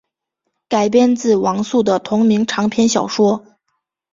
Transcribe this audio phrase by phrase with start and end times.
[0.67, 3.45] 改编自王朔的同名长篇小说。